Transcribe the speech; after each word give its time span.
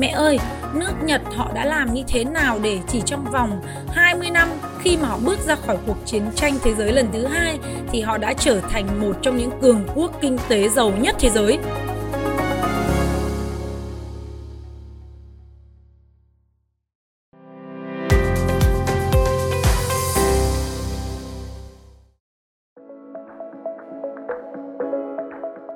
Mẹ 0.00 0.08
ơi, 0.08 0.38
nước 0.74 0.92
Nhật 1.04 1.22
họ 1.36 1.52
đã 1.54 1.64
làm 1.64 1.94
như 1.94 2.02
thế 2.08 2.24
nào 2.24 2.58
để 2.62 2.78
chỉ 2.88 3.02
trong 3.06 3.24
vòng 3.32 3.62
20 3.88 4.30
năm 4.30 4.48
khi 4.78 4.96
mà 4.96 5.08
họ 5.08 5.18
bước 5.24 5.38
ra 5.38 5.54
khỏi 5.54 5.76
cuộc 5.86 5.96
chiến 6.06 6.22
tranh 6.34 6.54
thế 6.62 6.74
giới 6.74 6.92
lần 6.92 7.06
thứ 7.12 7.26
hai 7.26 7.58
thì 7.92 8.00
họ 8.00 8.18
đã 8.18 8.32
trở 8.32 8.60
thành 8.60 9.00
một 9.00 9.16
trong 9.22 9.36
những 9.36 9.50
cường 9.62 9.86
quốc 9.94 10.12
kinh 10.20 10.38
tế 10.48 10.68
giàu 10.68 10.92
nhất 11.00 11.16
thế 11.18 11.30
giới. 11.30 11.58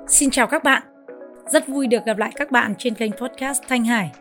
Xin 0.07 0.29
chào 0.31 0.47
các 0.47 0.63
bạn. 0.63 0.83
Rất 1.47 1.67
vui 1.67 1.87
được 1.87 2.05
gặp 2.05 2.17
lại 2.17 2.31
các 2.35 2.51
bạn 2.51 2.73
trên 2.77 2.93
kênh 2.95 3.11
podcast 3.11 3.61
Thanh 3.67 3.85
Hải. 3.85 4.11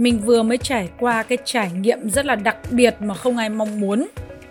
Mình 0.00 0.18
vừa 0.18 0.42
mới 0.42 0.58
trải 0.58 0.88
qua 0.98 1.22
cái 1.22 1.38
trải 1.44 1.70
nghiệm 1.72 2.10
rất 2.10 2.26
là 2.26 2.34
đặc 2.34 2.56
biệt 2.70 2.94
mà 3.00 3.14
không 3.14 3.36
ai 3.36 3.48
mong 3.48 3.80
muốn. 3.80 4.08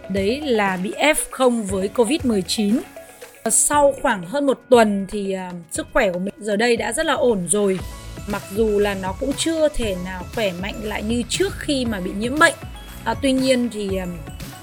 Đấy 0.10 0.42
là 0.42 0.78
bị 0.84 0.92
F0 0.92 1.64
với 1.64 1.90
Covid-19. 1.96 2.80
Sau 3.52 3.94
khoảng 4.02 4.24
hơn 4.24 4.46
một 4.46 4.62
tuần 4.70 5.08
thì 5.10 5.36
uh, 5.50 5.56
sức 5.72 5.88
khỏe 5.94 6.12
của 6.12 6.20
mình 6.20 6.34
giờ 6.38 6.56
đây 6.56 6.78
đã 6.78 6.94
rất 6.94 7.06
là 7.06 7.14
ổn 7.14 7.48
rồi. 7.48 7.80
Mặc 8.28 8.42
dù 8.56 8.80
là 8.80 8.96
nó 9.02 9.14
cũng 9.20 9.32
chưa 9.38 9.70
thể 9.70 9.96
nào 10.06 10.24
khỏe 10.36 10.52
mạnh 10.62 10.76
lại 10.84 11.04
như 11.04 11.24
trước 11.30 11.54
khi 11.60 11.86
mà 11.86 12.00
bị 12.00 12.12
nhiễm 12.20 12.40
bệnh. 12.40 12.56
À, 13.04 13.14
tuy 13.22 13.32
nhiên 13.32 13.70
thì 13.70 13.90
uh, 14.04 14.10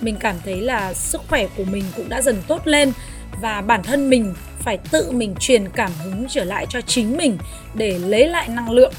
mình 0.02 0.16
cảm 0.20 0.36
thấy 0.44 0.60
là 0.60 0.94
sức 0.94 1.20
khỏe 1.28 1.46
của 1.56 1.64
mình 1.64 1.84
cũng 1.96 2.08
đã 2.08 2.22
dần 2.22 2.36
tốt 2.46 2.66
lên 2.66 2.92
và 3.40 3.60
bản 3.60 3.82
thân 3.82 4.10
mình 4.10 4.34
phải 4.58 4.78
tự 4.90 5.10
mình 5.10 5.34
truyền 5.40 5.68
cảm 5.68 5.90
hứng 6.04 6.26
trở 6.28 6.44
lại 6.44 6.66
cho 6.70 6.80
chính 6.80 7.16
mình 7.16 7.38
để 7.74 7.98
lấy 7.98 8.28
lại 8.28 8.48
năng 8.48 8.70
lượng 8.70 8.92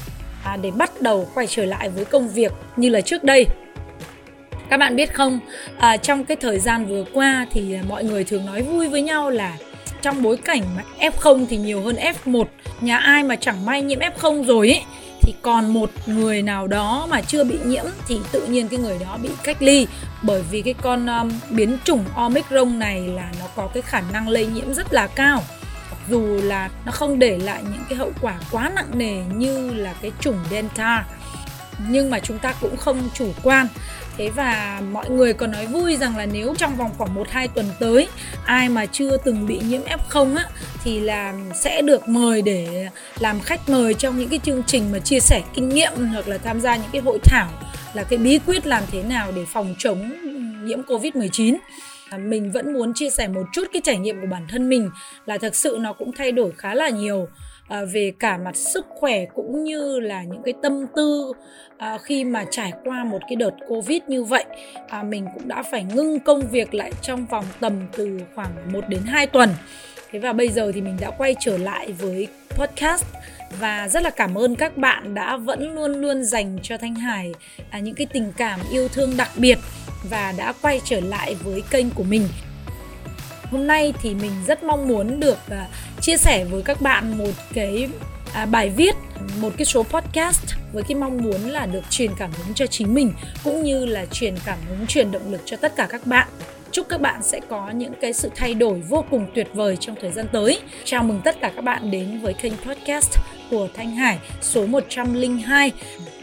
à, 0.44 0.56
để 0.56 0.70
bắt 0.70 1.02
đầu 1.02 1.28
quay 1.34 1.46
trở 1.46 1.64
lại 1.64 1.88
với 1.88 2.04
công 2.04 2.28
việc 2.28 2.52
như 2.76 2.88
là 2.88 3.00
trước 3.00 3.24
đây. 3.24 3.46
Các 4.70 4.76
bạn 4.76 4.96
biết 4.96 5.14
không? 5.14 5.40
À, 5.78 5.96
trong 5.96 6.24
cái 6.24 6.36
thời 6.36 6.58
gian 6.58 6.86
vừa 6.86 7.04
qua 7.12 7.46
thì 7.50 7.76
mọi 7.88 8.04
người 8.04 8.24
thường 8.24 8.46
nói 8.46 8.62
vui 8.62 8.88
với 8.88 9.02
nhau 9.02 9.30
là 9.30 9.56
trong 10.02 10.22
bối 10.22 10.36
cảnh 10.36 10.62
mà 10.76 10.82
F0 11.00 11.46
thì 11.48 11.56
nhiều 11.56 11.80
hơn 11.80 11.96
F1 11.96 12.44
nhà 12.80 12.98
ai 12.98 13.22
mà 13.22 13.36
chẳng 13.36 13.66
may 13.66 13.82
nhiễm 13.82 13.98
F0 13.98 14.44
rồi 14.44 14.68
ấy 14.68 14.82
thì 15.22 15.34
còn 15.42 15.72
một 15.72 15.90
người 16.06 16.42
nào 16.42 16.66
đó 16.66 17.06
mà 17.10 17.20
chưa 17.20 17.44
bị 17.44 17.58
nhiễm 17.64 17.84
thì 18.08 18.18
tự 18.32 18.46
nhiên 18.46 18.68
cái 18.68 18.78
người 18.78 18.98
đó 18.98 19.18
bị 19.22 19.28
cách 19.44 19.62
ly. 19.62 19.86
Bởi 20.22 20.42
vì 20.50 20.62
cái 20.62 20.74
con 20.82 21.06
um, 21.06 21.30
biến 21.50 21.78
chủng 21.84 22.04
Omicron 22.14 22.78
này 22.78 23.00
là 23.00 23.32
nó 23.40 23.46
có 23.56 23.68
cái 23.74 23.82
khả 23.82 24.02
năng 24.12 24.28
lây 24.28 24.46
nhiễm 24.46 24.74
rất 24.74 24.92
là 24.92 25.06
cao 25.06 25.42
dù 26.10 26.40
là 26.42 26.70
nó 26.86 26.92
không 26.92 27.18
để 27.18 27.38
lại 27.38 27.62
những 27.62 27.82
cái 27.88 27.98
hậu 27.98 28.12
quả 28.20 28.34
quá 28.50 28.70
nặng 28.74 28.98
nề 28.98 29.22
như 29.34 29.70
là 29.74 29.94
cái 30.02 30.12
chủng 30.20 30.38
Delta, 30.50 31.06
nhưng 31.88 32.10
mà 32.10 32.18
chúng 32.18 32.38
ta 32.38 32.54
cũng 32.60 32.76
không 32.76 33.08
chủ 33.14 33.32
quan. 33.42 33.66
Thế 34.16 34.30
và 34.30 34.82
mọi 34.90 35.10
người 35.10 35.32
còn 35.32 35.52
nói 35.52 35.66
vui 35.66 35.96
rằng 35.96 36.16
là 36.16 36.26
nếu 36.26 36.54
trong 36.58 36.76
vòng 36.76 36.90
khoảng 36.98 37.14
1 37.14 37.28
2 37.30 37.48
tuần 37.48 37.66
tới 37.80 38.08
ai 38.44 38.68
mà 38.68 38.86
chưa 38.86 39.16
từng 39.16 39.46
bị 39.46 39.60
nhiễm 39.64 39.80
F0 39.82 40.36
á, 40.36 40.44
thì 40.84 41.00
là 41.00 41.34
sẽ 41.54 41.82
được 41.82 42.08
mời 42.08 42.42
để 42.42 42.88
làm 43.18 43.40
khách 43.40 43.68
mời 43.68 43.94
trong 43.94 44.18
những 44.18 44.28
cái 44.28 44.40
chương 44.42 44.62
trình 44.66 44.92
mà 44.92 44.98
chia 44.98 45.20
sẻ 45.20 45.42
kinh 45.54 45.68
nghiệm 45.68 45.92
hoặc 46.12 46.28
là 46.28 46.38
tham 46.38 46.60
gia 46.60 46.76
những 46.76 46.90
cái 46.92 47.02
hội 47.02 47.18
thảo 47.24 47.48
là 47.94 48.02
cái 48.02 48.18
bí 48.18 48.38
quyết 48.46 48.66
làm 48.66 48.82
thế 48.92 49.02
nào 49.02 49.32
để 49.32 49.44
phòng 49.52 49.74
chống 49.78 50.12
nhiễm 50.64 50.82
Covid-19 50.82 51.56
mình 52.16 52.52
vẫn 52.52 52.72
muốn 52.72 52.94
chia 52.94 53.10
sẻ 53.10 53.28
một 53.28 53.42
chút 53.52 53.64
cái 53.72 53.82
trải 53.84 53.98
nghiệm 53.98 54.20
của 54.20 54.26
bản 54.30 54.46
thân 54.48 54.68
mình 54.68 54.90
là 55.26 55.38
thực 55.38 55.54
sự 55.54 55.76
nó 55.80 55.92
cũng 55.92 56.12
thay 56.12 56.32
đổi 56.32 56.52
khá 56.56 56.74
là 56.74 56.88
nhiều 56.88 57.28
à, 57.68 57.84
về 57.84 58.12
cả 58.18 58.38
mặt 58.38 58.56
sức 58.56 58.86
khỏe 58.88 59.24
cũng 59.34 59.64
như 59.64 60.00
là 60.00 60.22
những 60.22 60.42
cái 60.42 60.54
tâm 60.62 60.86
tư 60.96 61.32
à, 61.78 61.98
khi 61.98 62.24
mà 62.24 62.44
trải 62.50 62.72
qua 62.84 63.04
một 63.04 63.18
cái 63.28 63.36
đợt 63.36 63.54
covid 63.68 64.02
như 64.08 64.24
vậy. 64.24 64.44
À, 64.88 65.02
mình 65.02 65.26
cũng 65.34 65.48
đã 65.48 65.62
phải 65.62 65.84
ngưng 65.84 66.20
công 66.20 66.40
việc 66.40 66.74
lại 66.74 66.92
trong 67.02 67.26
vòng 67.26 67.44
tầm 67.60 67.72
từ 67.96 68.20
khoảng 68.34 68.72
1 68.72 68.88
đến 68.88 69.02
2 69.06 69.26
tuần. 69.26 69.50
Thế 70.10 70.18
và 70.18 70.32
bây 70.32 70.48
giờ 70.48 70.72
thì 70.74 70.80
mình 70.80 70.96
đã 71.00 71.10
quay 71.10 71.34
trở 71.40 71.58
lại 71.58 71.92
với 71.92 72.26
podcast. 72.48 73.04
Và 73.60 73.88
rất 73.88 74.02
là 74.02 74.10
cảm 74.10 74.38
ơn 74.38 74.56
các 74.56 74.76
bạn 74.76 75.14
đã 75.14 75.36
vẫn 75.36 75.74
luôn 75.74 75.92
luôn 75.92 76.24
dành 76.24 76.58
cho 76.62 76.78
Thanh 76.78 76.94
Hải 76.94 77.32
à, 77.70 77.78
những 77.78 77.94
cái 77.94 78.06
tình 78.12 78.32
cảm 78.36 78.60
yêu 78.72 78.88
thương 78.88 79.16
đặc 79.16 79.30
biệt 79.36 79.58
và 80.02 80.32
đã 80.36 80.52
quay 80.62 80.80
trở 80.84 81.00
lại 81.00 81.34
với 81.34 81.62
kênh 81.70 81.90
của 81.90 82.02
mình. 82.02 82.28
Hôm 83.50 83.66
nay 83.66 83.92
thì 84.02 84.14
mình 84.14 84.32
rất 84.46 84.64
mong 84.64 84.88
muốn 84.88 85.20
được 85.20 85.38
à, 85.50 85.68
chia 86.00 86.16
sẻ 86.16 86.44
với 86.44 86.62
các 86.62 86.80
bạn 86.80 87.18
một 87.18 87.32
cái 87.54 87.88
à, 88.32 88.46
bài 88.46 88.70
viết, 88.70 88.94
một 89.40 89.52
cái 89.56 89.64
số 89.64 89.82
podcast 89.82 90.54
với 90.72 90.82
cái 90.82 90.94
mong 90.94 91.16
muốn 91.16 91.40
là 91.50 91.66
được 91.66 91.90
truyền 91.90 92.10
cảm 92.18 92.30
hứng 92.32 92.54
cho 92.54 92.66
chính 92.66 92.94
mình, 92.94 93.12
cũng 93.44 93.62
như 93.62 93.86
là 93.86 94.06
truyền 94.06 94.34
cảm 94.44 94.58
hứng, 94.68 94.86
truyền 94.86 95.10
động 95.10 95.32
lực 95.32 95.40
cho 95.44 95.56
tất 95.56 95.76
cả 95.76 95.86
các 95.90 96.06
bạn 96.06 96.28
chúc 96.78 96.88
các 96.88 97.00
bạn 97.00 97.22
sẽ 97.22 97.40
có 97.48 97.70
những 97.70 97.92
cái 98.00 98.12
sự 98.12 98.30
thay 98.36 98.54
đổi 98.54 98.80
vô 98.80 99.04
cùng 99.10 99.26
tuyệt 99.34 99.48
vời 99.54 99.76
trong 99.76 99.96
thời 100.00 100.12
gian 100.12 100.26
tới. 100.32 100.60
Chào 100.84 101.02
mừng 101.02 101.20
tất 101.24 101.40
cả 101.40 101.52
các 101.56 101.64
bạn 101.64 101.90
đến 101.90 102.20
với 102.22 102.34
kênh 102.34 102.52
podcast 102.56 103.18
của 103.50 103.68
Thanh 103.74 103.90
Hải 103.90 104.18
số 104.40 104.66
102 104.66 105.72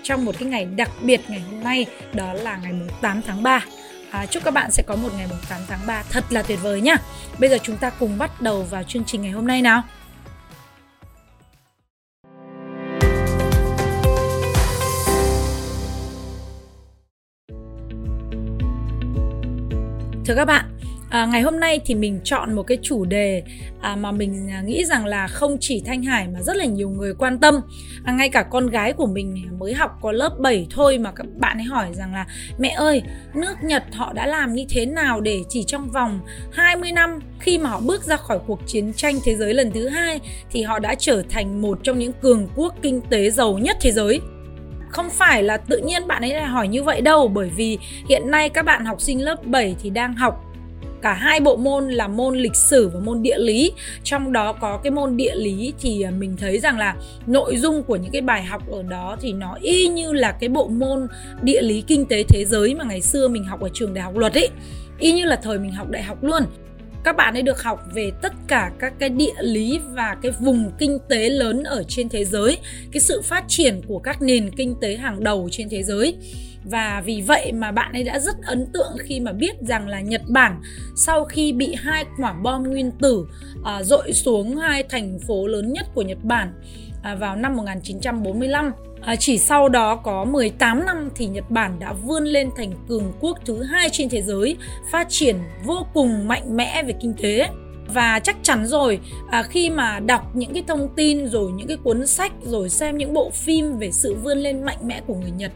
trong 0.04 0.26
một 0.26 0.36
cái 0.40 0.50
ngày 0.50 0.66
đặc 0.66 0.90
biệt 1.02 1.22
ngày 1.28 1.40
hôm 1.52 1.64
nay 1.64 1.86
đó 2.14 2.34
là 2.34 2.58
ngày 2.64 2.74
8 3.02 3.22
tháng 3.28 3.44
3. 3.44 3.66
À, 4.12 4.26
chúc 4.26 4.44
các 4.44 4.54
bạn 4.54 4.72
sẽ 4.72 4.84
có 4.88 4.96
một 4.96 5.10
ngày 5.18 5.28
8 5.50 5.60
tháng 5.68 5.80
3 5.88 6.04
thật 6.10 6.24
là 6.30 6.42
tuyệt 6.42 6.60
vời 6.62 6.82
nhá. 6.82 6.96
Bây 7.40 7.50
giờ 7.50 7.58
chúng 7.64 7.78
ta 7.78 7.90
cùng 7.90 8.18
bắt 8.18 8.42
đầu 8.42 8.64
vào 8.64 8.84
chương 8.84 9.04
trình 9.06 9.22
ngày 9.22 9.32
hôm 9.32 9.48
nay 9.48 9.62
nào. 9.62 9.84
Thưa 20.26 20.36
các 20.36 20.46
bạn, 20.46 20.66
À, 21.10 21.26
ngày 21.26 21.42
hôm 21.42 21.60
nay 21.60 21.80
thì 21.86 21.96
mình 21.96 22.20
chọn 22.24 22.54
một 22.54 22.64
cái 22.64 22.78
chủ 22.82 23.06
đề 23.06 23.44
à, 23.82 23.96
mà 23.96 24.12
mình 24.12 24.50
à, 24.52 24.62
nghĩ 24.62 24.86
rằng 24.86 25.06
là 25.06 25.28
không 25.28 25.58
chỉ 25.60 25.82
Thanh 25.86 26.04
Hải 26.04 26.28
mà 26.28 26.42
rất 26.42 26.58
là 26.58 26.66
nhiều 26.66 26.90
người 26.90 27.14
quan 27.14 27.40
tâm. 27.40 27.56
À, 28.04 28.14
ngay 28.14 28.30
cả 28.30 28.44
con 28.44 28.70
gái 28.70 28.94
của 28.94 29.06
mình 29.06 29.48
mới 29.60 29.74
học 29.74 29.92
có 30.02 30.12
lớp 30.12 30.40
7 30.40 30.68
thôi 30.70 30.98
mà 30.98 31.12
các 31.12 31.26
bạn 31.38 31.58
ấy 31.58 31.64
hỏi 31.64 31.88
rằng 31.94 32.14
là 32.14 32.26
mẹ 32.58 32.70
ơi, 32.70 33.02
nước 33.36 33.56
Nhật 33.64 33.84
họ 33.94 34.14
đã 34.14 34.26
làm 34.28 34.54
như 34.54 34.66
thế 34.70 34.86
nào 34.86 35.22
để 35.22 35.44
chỉ 35.50 35.64
trong 35.64 35.92
vòng 35.92 36.20
20 36.52 36.92
năm 36.92 37.20
khi 37.40 37.58
mà 37.58 37.70
họ 37.70 37.80
bước 37.80 38.04
ra 38.04 38.18
khỏi 38.18 38.40
cuộc 38.48 38.60
chiến 38.68 38.94
tranh 38.94 39.16
thế 39.26 39.36
giới 39.36 39.54
lần 39.54 39.72
thứ 39.72 39.88
hai 39.88 40.20
thì 40.52 40.62
họ 40.64 40.80
đã 40.80 40.96
trở 40.96 41.24
thành 41.30 41.62
một 41.62 41.80
trong 41.84 42.00
những 42.00 42.14
cường 42.22 42.48
quốc 42.56 42.76
kinh 42.82 43.02
tế 43.10 43.30
giàu 43.30 43.58
nhất 43.58 43.78
thế 43.82 43.92
giới 43.92 44.22
không 44.96 45.10
phải 45.10 45.44
là 45.44 45.58
tự 45.58 45.78
nhiên 45.78 46.08
bạn 46.08 46.22
ấy 46.22 46.34
lại 46.34 46.46
hỏi 46.46 46.68
như 46.68 46.84
vậy 46.84 47.02
đâu, 47.02 47.28
bởi 47.28 47.50
vì 47.56 47.78
hiện 48.10 48.32
nay 48.32 48.50
các 48.50 48.66
bạn 48.66 48.86
học 48.86 49.02
sinh 49.02 49.24
lớp 49.24 49.46
7 49.46 49.76
thì 49.84 49.90
đang 49.90 50.14
học 50.14 50.42
cả 51.02 51.14
hai 51.14 51.40
bộ 51.40 51.56
môn 51.56 51.90
là 51.90 52.08
môn 52.08 52.36
lịch 52.36 52.56
sử 52.56 52.88
và 52.94 53.00
môn 53.00 53.22
địa 53.22 53.38
lý. 53.38 53.72
Trong 54.04 54.32
đó 54.32 54.54
có 54.54 54.78
cái 54.84 54.92
môn 54.92 55.18
địa 55.18 55.36
lý 55.36 55.74
thì 55.82 56.02
à, 56.02 56.12
mình 56.12 56.38
thấy 56.38 56.60
rằng 56.60 56.78
là 56.78 56.96
nội 57.28 57.58
dung 57.58 57.84
của 57.84 57.96
những 57.96 58.12
cái 58.12 58.22
bài 58.22 58.44
học 58.44 58.72
ở 58.72 58.84
đó 58.84 59.18
thì 59.22 59.34
nó 59.34 59.58
y 59.62 59.88
như 59.88 60.14
là 60.14 60.32
cái 60.32 60.50
bộ 60.50 60.68
môn 60.68 61.08
địa 61.42 61.62
lý 61.62 61.82
kinh 61.88 62.06
tế 62.06 62.24
thế 62.24 62.46
giới 62.46 62.76
mà 62.76 62.84
ngày 62.84 63.02
xưa 63.02 63.28
mình 63.28 63.44
học 63.44 63.62
ở 63.62 63.70
trường 63.74 63.94
đại 63.94 64.04
học 64.04 64.18
luật 64.18 64.34
ấy. 64.34 64.50
Y 65.00 65.12
như 65.12 65.26
là 65.26 65.36
thời 65.36 65.60
mình 65.60 65.72
học 65.72 65.90
đại 65.90 66.04
học 66.04 66.24
luôn 66.24 66.44
các 67.06 67.16
bạn 67.16 67.34
ấy 67.34 67.42
được 67.42 67.64
học 67.64 67.80
về 67.94 68.12
tất 68.22 68.34
cả 68.48 68.72
các 68.80 68.94
cái 69.00 69.10
địa 69.10 69.34
lý 69.40 69.80
và 69.94 70.18
cái 70.22 70.32
vùng 70.40 70.72
kinh 70.80 71.00
tế 71.10 71.30
lớn 71.30 71.64
ở 71.64 71.84
trên 71.88 72.10
thế 72.10 72.26
giới, 72.26 72.58
cái 72.92 73.02
sự 73.02 73.22
phát 73.22 73.44
triển 73.48 73.82
của 73.88 74.00
các 74.00 74.22
nền 74.22 74.52
kinh 74.56 74.76
tế 74.82 74.96
hàng 74.96 75.24
đầu 75.24 75.50
trên 75.52 75.70
thế 75.70 75.84
giới 75.84 76.16
và 76.66 77.02
vì 77.06 77.22
vậy 77.22 77.52
mà 77.52 77.72
bạn 77.72 77.94
ấy 77.94 78.04
đã 78.04 78.20
rất 78.20 78.36
ấn 78.46 78.66
tượng 78.74 78.92
khi 79.00 79.20
mà 79.20 79.32
biết 79.32 79.56
rằng 79.62 79.88
là 79.88 80.02
Nhật 80.02 80.22
Bản 80.28 80.62
sau 80.96 81.26
khi 81.26 81.54
bị 81.54 81.76
hai 81.78 82.06
quả 82.18 82.34
bom 82.34 82.64
nguyên 82.64 82.92
tử 82.92 83.28
à, 83.66 83.84
dội 83.84 84.14
xuống 84.14 84.56
hai 84.56 84.84
thành 84.84 85.20
phố 85.28 85.48
lớn 85.48 85.74
nhất 85.74 85.86
của 85.94 86.02
Nhật 86.02 86.24
Bản 86.24 86.54
à, 87.04 87.16
vào 87.16 87.36
năm 87.36 87.56
1945 87.56 88.72
À, 89.06 89.16
chỉ 89.16 89.38
sau 89.38 89.70
đó 89.70 89.96
có 89.96 90.26
18 90.26 90.86
năm 90.86 91.10
thì 91.16 91.28
Nhật 91.28 91.52
Bản 91.52 91.80
đã 91.80 91.94
vươn 91.94 92.24
lên 92.24 92.50
thành 92.58 92.72
cường 92.88 93.14
quốc 93.20 93.38
thứ 93.46 93.64
hai 93.64 93.90
trên 93.90 94.10
thế 94.10 94.22
giới, 94.22 94.58
phát 94.92 95.08
triển 95.10 95.36
vô 95.66 95.86
cùng 95.94 96.28
mạnh 96.28 96.58
mẽ 96.58 96.84
về 96.84 96.94
kinh 97.02 97.14
tế. 97.14 97.48
Và 97.94 98.20
chắc 98.20 98.36
chắn 98.44 98.68
rồi 98.68 99.00
à, 99.32 99.44
khi 99.44 99.70
mà 99.70 100.00
đọc 100.00 100.36
những 100.36 100.54
cái 100.54 100.64
thông 100.68 100.90
tin 100.96 101.28
rồi 101.28 101.52
những 101.52 101.68
cái 101.68 101.78
cuốn 101.84 102.08
sách 102.08 102.32
rồi 102.42 102.70
xem 102.70 102.98
những 102.98 103.14
bộ 103.14 103.30
phim 103.30 103.78
về 103.78 103.92
sự 103.92 104.16
vươn 104.16 104.38
lên 104.38 104.64
mạnh 104.64 104.78
mẽ 104.82 105.02
của 105.08 105.16
người 105.16 105.32
Nhật 105.32 105.52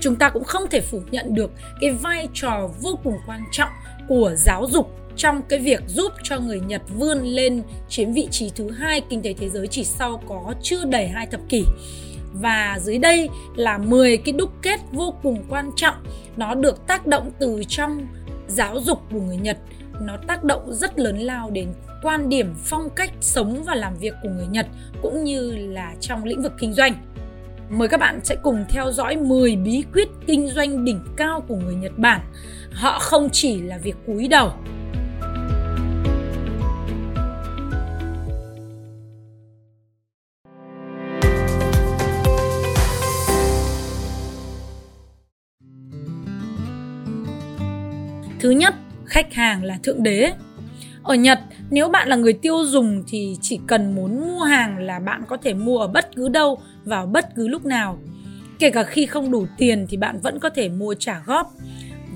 chúng 0.00 0.16
ta 0.16 0.28
cũng 0.28 0.44
không 0.44 0.62
thể 0.70 0.80
phủ 0.80 1.00
nhận 1.10 1.34
được 1.34 1.50
cái 1.80 1.90
vai 1.90 2.28
trò 2.34 2.68
vô 2.80 2.98
cùng 3.04 3.16
quan 3.26 3.40
trọng 3.52 3.70
của 4.08 4.34
giáo 4.36 4.66
dục 4.70 4.90
trong 5.16 5.42
cái 5.42 5.58
việc 5.58 5.82
giúp 5.86 6.12
cho 6.22 6.38
người 6.38 6.60
Nhật 6.60 6.82
vươn 6.98 7.22
lên 7.22 7.62
chiếm 7.88 8.12
vị 8.12 8.28
trí 8.30 8.50
thứ 8.56 8.70
hai 8.70 9.02
kinh 9.10 9.22
tế 9.22 9.34
thế 9.34 9.48
giới 9.48 9.66
chỉ 9.66 9.84
sau 9.84 10.22
có 10.28 10.54
chưa 10.62 10.84
đầy 10.84 11.08
hai 11.08 11.26
thập 11.26 11.40
kỷ. 11.48 11.64
Và 12.32 12.78
dưới 12.82 12.98
đây 12.98 13.28
là 13.56 13.78
10 13.78 14.16
cái 14.16 14.32
đúc 14.32 14.50
kết 14.62 14.80
vô 14.92 15.14
cùng 15.22 15.44
quan 15.48 15.70
trọng. 15.76 15.94
Nó 16.36 16.54
được 16.54 16.86
tác 16.86 17.06
động 17.06 17.30
từ 17.38 17.62
trong 17.68 18.06
giáo 18.48 18.80
dục 18.80 18.98
của 19.12 19.20
người 19.20 19.36
Nhật. 19.36 19.58
Nó 20.00 20.16
tác 20.26 20.44
động 20.44 20.74
rất 20.74 20.98
lớn 20.98 21.18
lao 21.18 21.50
đến 21.50 21.68
quan 22.02 22.28
điểm 22.28 22.54
phong 22.64 22.90
cách 22.90 23.10
sống 23.20 23.62
và 23.66 23.74
làm 23.74 23.96
việc 23.96 24.14
của 24.22 24.28
người 24.28 24.46
Nhật, 24.46 24.66
cũng 25.02 25.24
như 25.24 25.50
là 25.56 25.94
trong 26.00 26.24
lĩnh 26.24 26.42
vực 26.42 26.52
kinh 26.60 26.72
doanh. 26.72 26.94
Mời 27.70 27.88
các 27.88 28.00
bạn 28.00 28.20
sẽ 28.24 28.36
cùng 28.42 28.64
theo 28.68 28.92
dõi 28.92 29.16
10 29.16 29.56
bí 29.56 29.84
quyết 29.92 30.08
kinh 30.26 30.48
doanh 30.48 30.84
đỉnh 30.84 31.00
cao 31.16 31.44
của 31.48 31.56
người 31.56 31.74
Nhật 31.74 31.98
Bản. 31.98 32.20
Họ 32.72 32.98
không 32.98 33.28
chỉ 33.32 33.60
là 33.60 33.78
việc 33.78 33.94
cúi 34.06 34.28
đầu. 34.28 34.52
Thứ 48.40 48.50
nhất, 48.50 48.74
khách 49.04 49.34
hàng 49.34 49.64
là 49.64 49.78
thượng 49.82 50.02
đế. 50.02 50.32
Ở 51.02 51.14
Nhật, 51.14 51.40
nếu 51.70 51.88
bạn 51.88 52.08
là 52.08 52.16
người 52.16 52.32
tiêu 52.32 52.64
dùng 52.64 53.02
thì 53.08 53.36
chỉ 53.40 53.60
cần 53.66 53.94
muốn 53.94 54.20
mua 54.20 54.40
hàng 54.40 54.78
là 54.78 54.98
bạn 54.98 55.22
có 55.28 55.36
thể 55.36 55.54
mua 55.54 55.78
ở 55.78 55.88
bất 55.88 56.16
cứ 56.16 56.28
đâu 56.28 56.58
vào 56.86 57.06
bất 57.06 57.34
cứ 57.34 57.48
lúc 57.48 57.64
nào. 57.64 57.98
Kể 58.58 58.70
cả 58.70 58.82
khi 58.82 59.06
không 59.06 59.30
đủ 59.30 59.46
tiền 59.58 59.86
thì 59.88 59.96
bạn 59.96 60.20
vẫn 60.20 60.38
có 60.38 60.48
thể 60.48 60.68
mua 60.68 60.94
trả 60.94 61.22
góp 61.26 61.52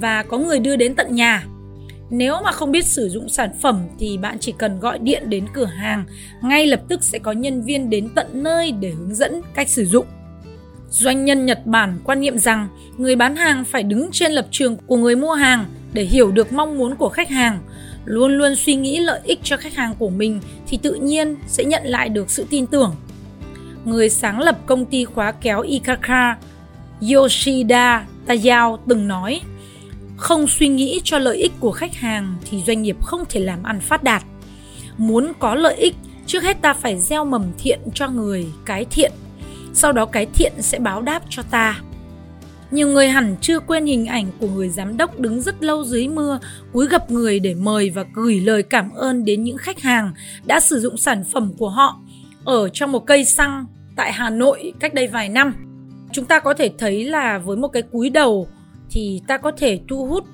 và 0.00 0.22
có 0.22 0.38
người 0.38 0.58
đưa 0.58 0.76
đến 0.76 0.94
tận 0.94 1.14
nhà. 1.14 1.44
Nếu 2.10 2.36
mà 2.44 2.52
không 2.52 2.72
biết 2.72 2.84
sử 2.84 3.08
dụng 3.08 3.28
sản 3.28 3.50
phẩm 3.62 3.82
thì 3.98 4.18
bạn 4.18 4.36
chỉ 4.40 4.52
cần 4.58 4.80
gọi 4.80 4.98
điện 4.98 5.30
đến 5.30 5.46
cửa 5.52 5.64
hàng, 5.64 6.04
ngay 6.42 6.66
lập 6.66 6.80
tức 6.88 7.04
sẽ 7.04 7.18
có 7.18 7.32
nhân 7.32 7.62
viên 7.62 7.90
đến 7.90 8.08
tận 8.14 8.26
nơi 8.32 8.72
để 8.72 8.90
hướng 8.90 9.14
dẫn 9.14 9.40
cách 9.54 9.68
sử 9.68 9.84
dụng. 9.84 10.06
Doanh 10.90 11.24
nhân 11.24 11.46
Nhật 11.46 11.66
Bản 11.66 11.98
quan 12.04 12.20
niệm 12.20 12.38
rằng 12.38 12.68
người 12.96 13.16
bán 13.16 13.36
hàng 13.36 13.64
phải 13.64 13.82
đứng 13.82 14.08
trên 14.12 14.32
lập 14.32 14.46
trường 14.50 14.76
của 14.76 14.96
người 14.96 15.16
mua 15.16 15.32
hàng 15.32 15.64
để 15.92 16.02
hiểu 16.02 16.30
được 16.30 16.52
mong 16.52 16.78
muốn 16.78 16.96
của 16.96 17.08
khách 17.08 17.28
hàng 17.28 17.58
luôn 18.04 18.32
luôn 18.32 18.56
suy 18.56 18.74
nghĩ 18.74 18.98
lợi 18.98 19.20
ích 19.24 19.38
cho 19.42 19.56
khách 19.56 19.74
hàng 19.74 19.94
của 19.98 20.10
mình 20.10 20.40
thì 20.66 20.78
tự 20.82 20.94
nhiên 20.94 21.36
sẽ 21.46 21.64
nhận 21.64 21.82
lại 21.84 22.08
được 22.08 22.30
sự 22.30 22.46
tin 22.50 22.66
tưởng 22.66 22.94
người 23.84 24.10
sáng 24.10 24.40
lập 24.40 24.58
công 24.66 24.86
ty 24.86 25.04
khóa 25.04 25.32
kéo 25.32 25.60
Ikaka 25.60 26.36
Yoshida 27.12 28.06
Tayao 28.26 28.78
từng 28.88 29.08
nói 29.08 29.40
không 30.20 30.46
suy 30.48 30.68
nghĩ 30.68 31.00
cho 31.04 31.18
lợi 31.18 31.36
ích 31.36 31.52
của 31.60 31.72
khách 31.72 31.94
hàng 31.94 32.36
thì 32.50 32.62
doanh 32.66 32.82
nghiệp 32.82 32.96
không 33.02 33.24
thể 33.28 33.40
làm 33.40 33.62
ăn 33.62 33.80
phát 33.80 34.02
đạt. 34.02 34.22
Muốn 34.98 35.32
có 35.38 35.54
lợi 35.54 35.74
ích 35.74 35.94
trước 36.26 36.42
hết 36.42 36.62
ta 36.62 36.74
phải 36.74 36.98
gieo 36.98 37.24
mầm 37.24 37.44
thiện 37.58 37.80
cho 37.94 38.08
người 38.08 38.46
cái 38.64 38.86
thiện. 38.90 39.12
Sau 39.74 39.92
đó 39.92 40.06
cái 40.06 40.26
thiện 40.34 40.52
sẽ 40.58 40.78
báo 40.78 41.02
đáp 41.02 41.22
cho 41.28 41.42
ta. 41.42 41.80
Nhiều 42.70 42.88
người 42.88 43.08
hẳn 43.08 43.36
chưa 43.40 43.60
quên 43.60 43.86
hình 43.86 44.06
ảnh 44.06 44.26
của 44.40 44.48
người 44.48 44.68
giám 44.68 44.96
đốc 44.96 45.18
đứng 45.18 45.40
rất 45.40 45.62
lâu 45.62 45.84
dưới 45.84 46.08
mưa, 46.08 46.38
cúi 46.72 46.88
gặp 46.88 47.10
người 47.10 47.40
để 47.40 47.54
mời 47.54 47.90
và 47.90 48.04
gửi 48.14 48.40
lời 48.40 48.62
cảm 48.62 48.90
ơn 48.90 49.24
đến 49.24 49.44
những 49.44 49.56
khách 49.56 49.80
hàng 49.80 50.12
đã 50.44 50.60
sử 50.60 50.80
dụng 50.80 50.96
sản 50.96 51.24
phẩm 51.32 51.52
của 51.58 51.68
họ 51.68 52.00
ở 52.44 52.68
trong 52.68 52.92
một 52.92 53.06
cây 53.06 53.24
xăng 53.24 53.66
tại 53.96 54.12
Hà 54.12 54.30
Nội 54.30 54.72
cách 54.80 54.94
đây 54.94 55.06
vài 55.06 55.28
năm. 55.28 55.54
Chúng 56.12 56.24
ta 56.24 56.40
có 56.40 56.54
thể 56.54 56.70
thấy 56.78 57.04
là 57.04 57.38
với 57.38 57.56
một 57.56 57.68
cái 57.68 57.82
cúi 57.82 58.10
đầu 58.10 58.48
thì 58.90 59.22
ta 59.26 59.38
có 59.38 59.52
thể 59.56 59.80
thu 59.88 60.06
hút 60.06 60.24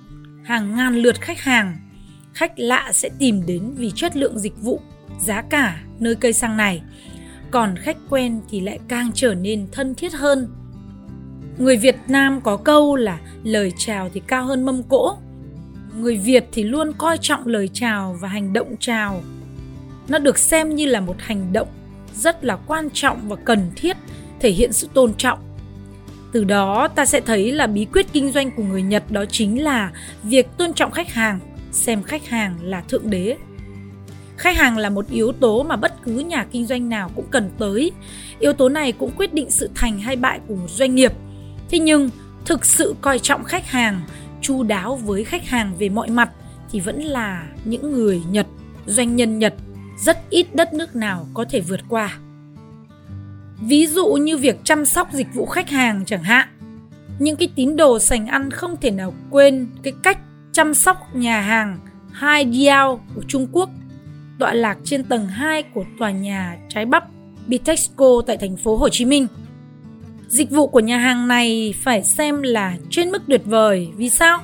hàng 0.44 0.76
ngàn 0.76 0.94
lượt 0.96 1.20
khách 1.20 1.40
hàng. 1.40 1.76
Khách 2.34 2.58
lạ 2.58 2.90
sẽ 2.92 3.10
tìm 3.18 3.46
đến 3.46 3.72
vì 3.76 3.92
chất 3.94 4.16
lượng 4.16 4.38
dịch 4.38 4.62
vụ, 4.62 4.80
giá 5.20 5.42
cả 5.42 5.80
nơi 5.98 6.14
cây 6.14 6.32
xăng 6.32 6.56
này. 6.56 6.82
Còn 7.50 7.76
khách 7.76 7.96
quen 8.10 8.40
thì 8.50 8.60
lại 8.60 8.78
càng 8.88 9.10
trở 9.14 9.34
nên 9.34 9.66
thân 9.72 9.94
thiết 9.94 10.12
hơn 10.12 10.48
Người 11.58 11.76
Việt 11.76 11.96
Nam 12.08 12.40
có 12.40 12.56
câu 12.56 12.96
là 12.96 13.18
lời 13.44 13.72
chào 13.78 14.10
thì 14.14 14.22
cao 14.26 14.44
hơn 14.44 14.66
mâm 14.66 14.82
cỗ. 14.82 15.16
Người 15.98 16.16
Việt 16.16 16.44
thì 16.52 16.62
luôn 16.62 16.92
coi 16.98 17.18
trọng 17.18 17.46
lời 17.46 17.70
chào 17.72 18.16
và 18.20 18.28
hành 18.28 18.52
động 18.52 18.76
chào. 18.80 19.22
Nó 20.08 20.18
được 20.18 20.38
xem 20.38 20.74
như 20.74 20.86
là 20.86 21.00
một 21.00 21.16
hành 21.18 21.52
động 21.52 21.68
rất 22.16 22.44
là 22.44 22.56
quan 22.56 22.88
trọng 22.92 23.28
và 23.28 23.36
cần 23.36 23.70
thiết 23.76 23.96
thể 24.40 24.50
hiện 24.50 24.72
sự 24.72 24.88
tôn 24.94 25.14
trọng. 25.14 25.38
Từ 26.32 26.44
đó 26.44 26.88
ta 26.88 27.04
sẽ 27.04 27.20
thấy 27.20 27.52
là 27.52 27.66
bí 27.66 27.84
quyết 27.84 28.06
kinh 28.12 28.32
doanh 28.32 28.50
của 28.50 28.62
người 28.62 28.82
Nhật 28.82 29.10
đó 29.10 29.24
chính 29.24 29.64
là 29.64 29.92
việc 30.22 30.46
tôn 30.56 30.72
trọng 30.72 30.90
khách 30.90 31.08
hàng, 31.08 31.38
xem 31.72 32.02
khách 32.02 32.28
hàng 32.28 32.56
là 32.62 32.80
thượng 32.80 33.10
đế. 33.10 33.36
Khách 34.36 34.56
hàng 34.56 34.78
là 34.78 34.90
một 34.90 35.08
yếu 35.10 35.32
tố 35.32 35.62
mà 35.62 35.76
bất 35.76 36.02
cứ 36.02 36.12
nhà 36.12 36.46
kinh 36.50 36.66
doanh 36.66 36.88
nào 36.88 37.10
cũng 37.14 37.26
cần 37.30 37.50
tới. 37.58 37.92
Yếu 38.38 38.52
tố 38.52 38.68
này 38.68 38.92
cũng 38.92 39.10
quyết 39.16 39.34
định 39.34 39.50
sự 39.50 39.70
thành 39.74 40.00
hay 40.00 40.16
bại 40.16 40.40
của 40.48 40.54
một 40.54 40.70
doanh 40.70 40.94
nghiệp– 40.94 41.12
Thế 41.70 41.78
nhưng 41.78 42.10
thực 42.44 42.64
sự 42.64 42.94
coi 43.00 43.18
trọng 43.18 43.44
khách 43.44 43.66
hàng, 43.66 44.00
chu 44.40 44.62
đáo 44.62 44.96
với 44.96 45.24
khách 45.24 45.46
hàng 45.46 45.72
về 45.78 45.88
mọi 45.88 46.10
mặt 46.10 46.30
thì 46.72 46.80
vẫn 46.80 47.00
là 47.00 47.46
những 47.64 47.92
người 47.92 48.22
Nhật, 48.30 48.46
doanh 48.86 49.16
nhân 49.16 49.38
Nhật 49.38 49.54
rất 49.98 50.18
ít 50.30 50.46
đất 50.54 50.74
nước 50.74 50.96
nào 50.96 51.26
có 51.34 51.44
thể 51.50 51.60
vượt 51.60 51.80
qua. 51.88 52.18
Ví 53.60 53.86
dụ 53.86 54.06
như 54.06 54.36
việc 54.36 54.56
chăm 54.64 54.84
sóc 54.84 55.12
dịch 55.12 55.34
vụ 55.34 55.46
khách 55.46 55.70
hàng 55.70 56.04
chẳng 56.06 56.22
hạn. 56.22 56.48
Những 57.18 57.36
cái 57.36 57.48
tín 57.54 57.76
đồ 57.76 57.98
sành 57.98 58.26
ăn 58.26 58.50
không 58.50 58.76
thể 58.80 58.90
nào 58.90 59.14
quên 59.30 59.66
cái 59.82 59.92
cách 60.02 60.18
chăm 60.52 60.74
sóc 60.74 60.96
nhà 61.14 61.40
hàng 61.40 61.78
Hai 62.12 62.46
Diao 62.52 63.00
của 63.14 63.22
Trung 63.28 63.46
Quốc 63.52 63.70
tọa 64.38 64.54
lạc 64.54 64.78
trên 64.84 65.04
tầng 65.04 65.26
2 65.26 65.62
của 65.62 65.84
tòa 65.98 66.10
nhà 66.10 66.56
trái 66.68 66.86
bắp 66.86 67.04
Bitexco 67.46 68.22
tại 68.26 68.36
thành 68.36 68.56
phố 68.56 68.76
Hồ 68.76 68.88
Chí 68.88 69.04
Minh. 69.04 69.26
Dịch 70.28 70.50
vụ 70.50 70.66
của 70.66 70.80
nhà 70.80 70.98
hàng 70.98 71.28
này 71.28 71.74
phải 71.82 72.04
xem 72.04 72.42
là 72.42 72.76
trên 72.90 73.10
mức 73.10 73.22
tuyệt 73.28 73.42
vời. 73.44 73.88
Vì 73.96 74.08
sao? 74.08 74.38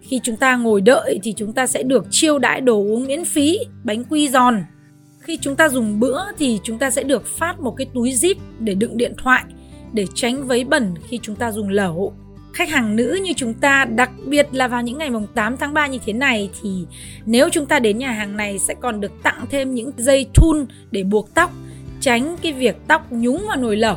Khi 0.00 0.20
chúng 0.22 0.36
ta 0.36 0.56
ngồi 0.56 0.80
đợi 0.80 1.20
thì 1.22 1.32
chúng 1.36 1.52
ta 1.52 1.66
sẽ 1.66 1.82
được 1.82 2.06
chiêu 2.10 2.38
đãi 2.38 2.60
đồ 2.60 2.76
uống 2.76 3.06
miễn 3.06 3.24
phí, 3.24 3.58
bánh 3.84 4.04
quy 4.04 4.28
giòn. 4.28 4.64
Khi 5.28 5.38
chúng 5.40 5.56
ta 5.56 5.68
dùng 5.68 6.00
bữa 6.00 6.20
thì 6.38 6.60
chúng 6.62 6.78
ta 6.78 6.90
sẽ 6.90 7.02
được 7.02 7.26
phát 7.26 7.60
một 7.60 7.70
cái 7.76 7.86
túi 7.94 8.10
zip 8.10 8.34
để 8.58 8.74
đựng 8.74 8.96
điện 8.96 9.12
thoại 9.18 9.44
để 9.92 10.06
tránh 10.14 10.46
vấy 10.46 10.64
bẩn 10.64 10.94
khi 11.08 11.18
chúng 11.22 11.36
ta 11.36 11.52
dùng 11.52 11.68
lẩu. 11.68 12.12
Khách 12.52 12.68
hàng 12.68 12.96
nữ 12.96 13.18
như 13.24 13.32
chúng 13.36 13.54
ta, 13.54 13.84
đặc 13.84 14.10
biệt 14.26 14.48
là 14.52 14.68
vào 14.68 14.82
những 14.82 14.98
ngày 14.98 15.10
mùng 15.10 15.26
8 15.34 15.56
tháng 15.56 15.74
3 15.74 15.86
như 15.86 15.98
thế 16.06 16.12
này 16.12 16.50
thì 16.62 16.70
nếu 17.26 17.48
chúng 17.52 17.66
ta 17.66 17.78
đến 17.78 17.98
nhà 17.98 18.10
hàng 18.10 18.36
này 18.36 18.58
sẽ 18.58 18.74
còn 18.74 19.00
được 19.00 19.12
tặng 19.22 19.46
thêm 19.50 19.74
những 19.74 19.90
dây 19.96 20.26
thun 20.34 20.66
để 20.90 21.02
buộc 21.02 21.34
tóc, 21.34 21.50
tránh 22.00 22.36
cái 22.42 22.52
việc 22.52 22.76
tóc 22.86 23.12
nhúng 23.12 23.44
vào 23.48 23.56
nồi 23.56 23.76
lẩu. 23.76 23.96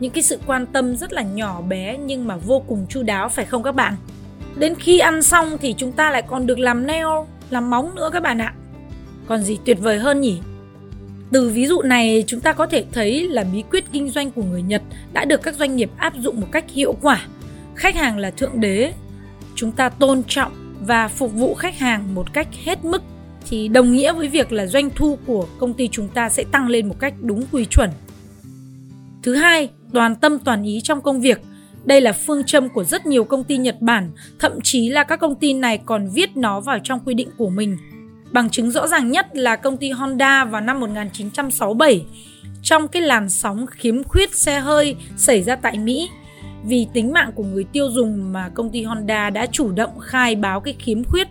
Những 0.00 0.12
cái 0.12 0.22
sự 0.22 0.38
quan 0.46 0.66
tâm 0.66 0.96
rất 0.96 1.12
là 1.12 1.22
nhỏ 1.22 1.62
bé 1.62 1.98
nhưng 1.98 2.26
mà 2.26 2.36
vô 2.36 2.62
cùng 2.68 2.86
chu 2.88 3.02
đáo 3.02 3.28
phải 3.28 3.44
không 3.44 3.62
các 3.62 3.74
bạn? 3.74 3.96
Đến 4.56 4.74
khi 4.74 4.98
ăn 4.98 5.22
xong 5.22 5.58
thì 5.60 5.74
chúng 5.78 5.92
ta 5.92 6.10
lại 6.10 6.22
còn 6.22 6.46
được 6.46 6.58
làm 6.58 6.86
nail 6.86 7.06
làm 7.50 7.70
móng 7.70 7.94
nữa 7.94 8.10
các 8.12 8.22
bạn 8.22 8.38
ạ 8.38 8.54
còn 9.26 9.42
gì 9.42 9.58
tuyệt 9.64 9.78
vời 9.80 9.98
hơn 9.98 10.20
nhỉ 10.20 10.38
từ 11.32 11.48
ví 11.48 11.66
dụ 11.66 11.82
này 11.82 12.24
chúng 12.26 12.40
ta 12.40 12.52
có 12.52 12.66
thể 12.66 12.84
thấy 12.92 13.28
là 13.28 13.44
bí 13.52 13.62
quyết 13.70 13.84
kinh 13.92 14.08
doanh 14.08 14.30
của 14.30 14.42
người 14.42 14.62
Nhật 14.62 14.82
đã 15.12 15.24
được 15.24 15.42
các 15.42 15.54
doanh 15.54 15.76
nghiệp 15.76 15.90
áp 15.96 16.12
dụng 16.18 16.40
một 16.40 16.46
cách 16.52 16.64
hiệu 16.70 16.96
quả. 17.02 17.26
Khách 17.74 17.94
hàng 17.94 18.18
là 18.18 18.30
thượng 18.30 18.60
đế, 18.60 18.92
chúng 19.54 19.72
ta 19.72 19.88
tôn 19.88 20.22
trọng 20.28 20.52
và 20.80 21.08
phục 21.08 21.32
vụ 21.32 21.54
khách 21.54 21.78
hàng 21.78 22.14
một 22.14 22.32
cách 22.32 22.48
hết 22.64 22.84
mức 22.84 23.02
thì 23.48 23.68
đồng 23.68 23.92
nghĩa 23.92 24.12
với 24.12 24.28
việc 24.28 24.52
là 24.52 24.66
doanh 24.66 24.90
thu 24.90 25.18
của 25.26 25.46
công 25.58 25.74
ty 25.74 25.88
chúng 25.88 26.08
ta 26.08 26.28
sẽ 26.28 26.44
tăng 26.52 26.68
lên 26.68 26.88
một 26.88 26.96
cách 26.98 27.14
đúng 27.20 27.44
quy 27.52 27.64
chuẩn. 27.64 27.90
Thứ 29.22 29.34
hai, 29.34 29.68
toàn 29.92 30.16
tâm 30.16 30.38
toàn 30.38 30.62
ý 30.62 30.80
trong 30.80 31.00
công 31.00 31.20
việc. 31.20 31.40
Đây 31.84 32.00
là 32.00 32.12
phương 32.12 32.44
châm 32.44 32.68
của 32.68 32.84
rất 32.84 33.06
nhiều 33.06 33.24
công 33.24 33.44
ty 33.44 33.56
Nhật 33.56 33.76
Bản, 33.80 34.10
thậm 34.38 34.52
chí 34.62 34.88
là 34.88 35.04
các 35.04 35.20
công 35.20 35.34
ty 35.34 35.52
này 35.52 35.78
còn 35.86 36.08
viết 36.14 36.36
nó 36.36 36.60
vào 36.60 36.78
trong 36.84 37.00
quy 37.04 37.14
định 37.14 37.28
của 37.36 37.48
mình. 37.48 37.76
Bằng 38.32 38.50
chứng 38.50 38.70
rõ 38.70 38.86
ràng 38.86 39.10
nhất 39.10 39.26
là 39.32 39.56
công 39.56 39.76
ty 39.76 39.90
Honda 39.90 40.44
vào 40.44 40.60
năm 40.60 40.80
1967 40.80 42.04
trong 42.62 42.88
cái 42.88 43.02
làn 43.02 43.28
sóng 43.28 43.66
khiếm 43.66 44.04
khuyết 44.04 44.34
xe 44.34 44.60
hơi 44.60 44.96
xảy 45.16 45.42
ra 45.42 45.56
tại 45.56 45.78
Mỹ. 45.78 46.10
Vì 46.64 46.86
tính 46.92 47.12
mạng 47.12 47.32
của 47.34 47.44
người 47.44 47.64
tiêu 47.64 47.90
dùng 47.90 48.32
mà 48.32 48.48
công 48.48 48.70
ty 48.70 48.82
Honda 48.82 49.30
đã 49.30 49.46
chủ 49.46 49.72
động 49.72 49.98
khai 49.98 50.36
báo 50.36 50.60
cái 50.60 50.76
khiếm 50.78 51.04
khuyết. 51.04 51.28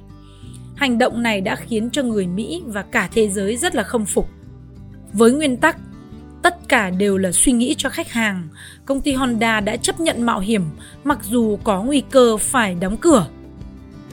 Hành 0.75 0.97
động 0.97 1.23
này 1.23 1.41
đã 1.41 1.55
khiến 1.55 1.89
cho 1.89 2.03
người 2.03 2.27
Mỹ 2.27 2.61
và 2.65 2.81
cả 2.81 3.09
thế 3.13 3.29
giới 3.29 3.57
rất 3.57 3.75
là 3.75 3.83
khâm 3.83 4.05
phục. 4.05 4.29
Với 5.13 5.31
nguyên 5.31 5.57
tắc, 5.57 5.77
tất 6.41 6.55
cả 6.67 6.89
đều 6.89 7.17
là 7.17 7.31
suy 7.31 7.51
nghĩ 7.51 7.75
cho 7.77 7.89
khách 7.89 8.11
hàng. 8.11 8.47
Công 8.85 9.01
ty 9.01 9.13
Honda 9.13 9.59
đã 9.59 9.77
chấp 9.77 9.99
nhận 9.99 10.25
mạo 10.25 10.39
hiểm, 10.39 10.63
mặc 11.03 11.19
dù 11.23 11.59
có 11.63 11.83
nguy 11.83 12.01
cơ 12.11 12.37
phải 12.37 12.75
đóng 12.75 12.97
cửa. 12.97 13.27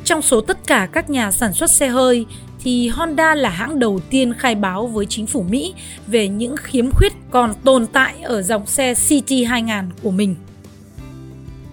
Trong 0.05 0.23
số 0.23 0.41
tất 0.41 0.67
cả 0.67 0.89
các 0.93 1.11
nhà 1.11 1.31
sản 1.31 1.53
xuất 1.53 1.71
xe 1.71 1.89
hơi 1.89 2.27
thì 2.61 2.89
Honda 2.89 3.35
là 3.35 3.51
hãng 3.51 3.79
đầu 3.79 4.01
tiên 4.11 4.35
khai 4.35 4.55
báo 4.55 4.87
với 4.87 5.07
chính 5.07 5.27
phủ 5.27 5.43
Mỹ 5.51 5.75
về 6.07 6.29
những 6.29 6.57
khiếm 6.57 6.91
khuyết 6.91 7.13
còn 7.31 7.55
tồn 7.65 7.87
tại 7.87 8.15
ở 8.23 8.43
dòng 8.43 8.67
xe 8.67 8.95
CT 8.95 9.33
2000 9.49 9.75
của 10.03 10.11
mình. 10.11 10.35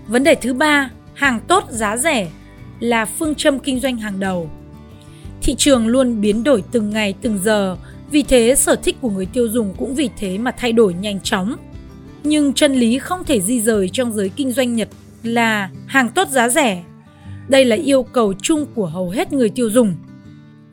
Vấn 0.08 0.24
đề 0.24 0.36
thứ 0.36 0.54
ba, 0.54 0.90
hàng 1.14 1.40
tốt 1.48 1.64
giá 1.70 1.98
rẻ 1.98 2.32
là 2.80 3.06
phương 3.06 3.36
châm 3.36 3.60
kinh 3.60 3.80
doanh 3.80 3.98
hàng 3.98 4.20
đầu. 4.20 4.50
Thị 5.42 5.56
trường 5.58 5.88
luôn 5.88 6.22
biến 6.22 6.44
đổi 6.44 6.64
từng 6.72 6.90
ngày 6.90 7.14
từng 7.22 7.40
giờ 7.44 7.78
vì 8.12 8.24
thế 8.24 8.56
sở 8.56 8.76
thích 8.76 8.96
của 9.02 9.10
người 9.10 9.26
tiêu 9.26 9.48
dùng 9.48 9.74
cũng 9.78 9.96
vì 9.96 10.10
thế 10.18 10.38
mà 10.38 10.52
thay 10.52 10.74
đổi 10.74 10.94
nhanh 10.94 11.20
chóng. 11.22 11.56
Nhưng 12.24 12.54
chân 12.54 12.74
lý 12.74 13.00
không 13.00 13.24
thể 13.24 13.42
di 13.42 13.62
rời 13.62 13.90
trong 13.90 14.14
giới 14.14 14.30
kinh 14.30 14.52
doanh 14.52 14.76
Nhật 14.76 14.90
là 15.24 15.70
hàng 15.86 16.10
tốt 16.10 16.28
giá 16.30 16.50
rẻ. 16.50 16.84
Đây 17.48 17.66
là 17.66 17.76
yêu 17.76 18.04
cầu 18.04 18.34
chung 18.42 18.66
của 18.76 18.86
hầu 18.86 19.10
hết 19.10 19.34
người 19.34 19.50
tiêu 19.50 19.70
dùng. 19.70 19.96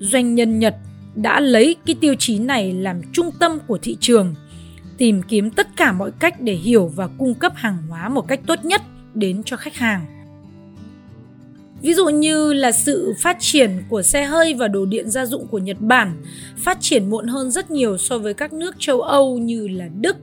Doanh 0.02 0.35
nhân 0.35 0.59
Nhật 0.59 0.75
đã 1.14 1.40
lấy 1.40 1.76
cái 1.87 1.97
tiêu 2.00 2.14
chí 2.18 2.38
này 2.38 2.73
làm 2.73 3.00
trung 3.12 3.30
tâm 3.38 3.59
của 3.66 3.78
thị 3.82 3.97
trường. 4.00 4.35
tìm 4.99 5.23
kiếm 5.23 5.50
tất 5.50 5.76
cả 5.76 5.92
mọi 5.92 6.11
cách 6.18 6.40
để 6.40 6.54
hiểu 6.54 6.87
và 6.87 7.09
cung 7.18 7.35
cấp 7.35 7.52
hàng 7.56 7.76
hóa 7.88 8.09
một 8.09 8.28
cách 8.28 8.40
tốt 8.47 8.64
nhất 8.64 8.82
đến 9.14 9.42
cho 9.44 9.56
khách 9.56 9.75
hàng. 9.75 10.06
Ví 11.82 11.94
dụ 11.94 12.09
như 12.09 12.52
là 12.52 12.73
sự 12.73 13.14
phát 13.18 13.37
triển 13.40 13.82
của 13.88 14.02
xe 14.02 14.25
hơi 14.25 14.54
và 14.54 14.68
đồ 14.68 14.87
điện 14.87 15.11
gia 15.11 15.26
dụng 15.26 15.47
của 15.47 15.59
Nhật 15.59 15.76
Bản 15.80 16.23
phát 16.56 16.78
triển 16.80 17.11
muộn 17.11 17.26
hơn 17.26 17.50
rất 17.50 17.71
nhiều 17.71 17.99
so 17.99 18.18
với 18.18 18.35
các 18.35 18.52
nước 18.52 18.75
châu 18.78 19.00
Âu 19.00 19.38
như 19.38 19.68
là 19.68 19.88
Đức, 20.00 20.16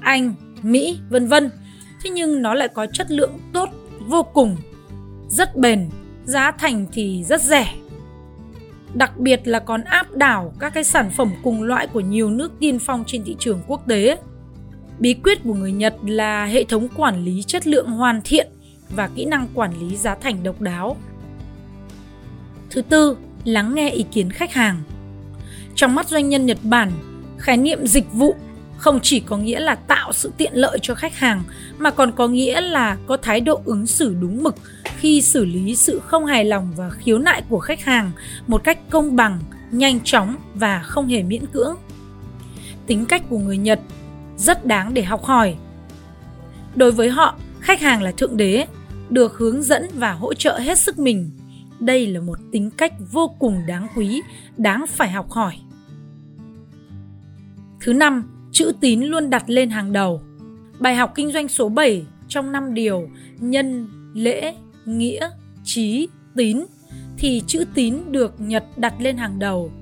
Anh, 0.00 0.34
Mỹ, 0.62 0.98
vân 1.10 1.26
vân. 1.26 1.50
Thế 2.02 2.10
nhưng 2.10 2.42
nó 2.42 2.54
lại 2.54 2.68
có 2.68 2.86
chất 2.86 3.10
lượng 3.10 3.38
tốt 3.52 3.68
vô 4.06 4.22
cùng, 4.22 4.56
rất 5.28 5.56
bền, 5.56 5.88
giá 6.24 6.50
thành 6.50 6.86
thì 6.92 7.24
rất 7.24 7.42
rẻ. 7.42 7.74
Đặc 8.96 9.18
biệt 9.18 9.48
là 9.48 9.58
còn 9.58 9.84
áp 9.84 10.12
đảo 10.12 10.52
các 10.58 10.74
cái 10.74 10.84
sản 10.84 11.10
phẩm 11.10 11.30
cùng 11.42 11.62
loại 11.62 11.86
của 11.86 12.00
nhiều 12.00 12.30
nước 12.30 12.52
tiên 12.60 12.78
phong 12.78 13.04
trên 13.06 13.24
thị 13.24 13.36
trường 13.38 13.60
quốc 13.66 13.88
tế. 13.88 14.18
Bí 14.98 15.14
quyết 15.14 15.38
của 15.44 15.54
người 15.54 15.72
Nhật 15.72 15.94
là 16.06 16.44
hệ 16.44 16.64
thống 16.64 16.88
quản 16.96 17.24
lý 17.24 17.42
chất 17.42 17.66
lượng 17.66 17.90
hoàn 17.90 18.20
thiện 18.24 18.48
và 18.90 19.08
kỹ 19.14 19.24
năng 19.24 19.46
quản 19.54 19.72
lý 19.80 19.96
giá 19.96 20.14
thành 20.14 20.42
độc 20.42 20.60
đáo. 20.60 20.96
Thứ 22.70 22.82
tư, 22.82 23.16
lắng 23.44 23.74
nghe 23.74 23.90
ý 23.90 24.04
kiến 24.12 24.30
khách 24.30 24.52
hàng. 24.52 24.82
Trong 25.74 25.94
mắt 25.94 26.08
doanh 26.08 26.28
nhân 26.28 26.46
Nhật 26.46 26.58
Bản, 26.62 26.92
khái 27.38 27.56
niệm 27.56 27.86
dịch 27.86 28.12
vụ 28.12 28.34
không 28.78 28.98
chỉ 29.02 29.20
có 29.20 29.36
nghĩa 29.36 29.60
là 29.60 29.74
tạo 29.74 30.12
sự 30.12 30.32
tiện 30.36 30.52
lợi 30.54 30.78
cho 30.82 30.94
khách 30.94 31.14
hàng 31.16 31.42
mà 31.78 31.90
còn 31.90 32.12
có 32.12 32.28
nghĩa 32.28 32.60
là 32.60 32.96
có 33.06 33.16
thái 33.16 33.40
độ 33.40 33.60
ứng 33.64 33.86
xử 33.86 34.14
đúng 34.20 34.42
mực 34.42 34.56
khi 34.96 35.22
xử 35.22 35.44
lý 35.44 35.76
sự 35.76 36.00
không 36.04 36.26
hài 36.26 36.44
lòng 36.44 36.72
và 36.76 36.90
khiếu 36.90 37.18
nại 37.18 37.42
của 37.48 37.58
khách 37.58 37.84
hàng 37.84 38.10
một 38.46 38.64
cách 38.64 38.78
công 38.90 39.16
bằng, 39.16 39.40
nhanh 39.70 40.00
chóng 40.04 40.36
và 40.54 40.82
không 40.82 41.08
hề 41.08 41.22
miễn 41.22 41.46
cưỡng. 41.46 41.76
Tính 42.86 43.06
cách 43.06 43.22
của 43.28 43.38
người 43.38 43.58
Nhật 43.58 43.80
rất 44.36 44.66
đáng 44.66 44.94
để 44.94 45.02
học 45.02 45.24
hỏi. 45.24 45.56
Đối 46.74 46.92
với 46.92 47.08
họ, 47.08 47.36
khách 47.60 47.80
hàng 47.80 48.02
là 48.02 48.12
thượng 48.12 48.36
đế, 48.36 48.66
được 49.10 49.38
hướng 49.38 49.62
dẫn 49.62 49.86
và 49.94 50.12
hỗ 50.12 50.34
trợ 50.34 50.58
hết 50.58 50.78
sức 50.78 50.98
mình. 50.98 51.30
Đây 51.80 52.06
là 52.06 52.20
một 52.20 52.38
tính 52.52 52.70
cách 52.70 52.92
vô 53.12 53.28
cùng 53.38 53.62
đáng 53.66 53.86
quý, 53.96 54.22
đáng 54.56 54.84
phải 54.86 55.10
học 55.10 55.30
hỏi. 55.30 55.54
Thứ 57.80 57.92
năm, 57.92 58.35
chữ 58.56 58.72
tín 58.80 59.02
luôn 59.02 59.30
đặt 59.30 59.44
lên 59.46 59.70
hàng 59.70 59.92
đầu. 59.92 60.22
Bài 60.78 60.96
học 60.96 61.12
kinh 61.14 61.32
doanh 61.32 61.48
số 61.48 61.68
7 61.68 62.06
trong 62.28 62.52
năm 62.52 62.74
điều 62.74 63.08
nhân, 63.38 63.88
lễ, 64.14 64.54
nghĩa, 64.84 65.30
trí, 65.64 66.08
tín 66.36 66.64
thì 67.18 67.42
chữ 67.46 67.64
tín 67.74 67.98
được 68.10 68.40
Nhật 68.40 68.64
đặt 68.76 68.94
lên 68.98 69.16
hàng 69.16 69.38
đầu. 69.38 69.72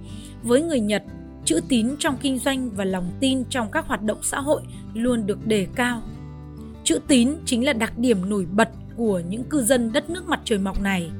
Với 0.43 0.63
người 0.63 0.81
Nhật, 0.81 1.03
chữ 1.45 1.61
tín 1.69 1.89
trong 1.99 2.17
kinh 2.23 2.39
doanh 2.39 2.71
và 2.71 2.85
lòng 2.85 3.13
tin 3.21 3.45
trong 3.45 3.71
các 3.71 3.87
hoạt 3.87 4.03
động 4.03 4.19
xã 4.23 4.41
hội 4.41 4.63
luôn 4.95 5.27
được 5.27 5.47
đề 5.47 5.67
cao. 5.75 6.03
Chữ 6.85 6.99
tín 7.09 7.31
chính 7.45 7.65
là 7.65 7.73
đặc 7.73 7.99
điểm 7.99 8.29
nổi 8.31 8.47
bật 8.53 8.69
của 8.97 9.23
những 9.29 9.45
cư 9.45 9.63
dân 9.63 9.93
đất 9.93 10.11
nước 10.11 10.29
mặt 10.29 10.41
trời 10.45 10.59
mọc 10.59 10.81
này. 10.81 11.11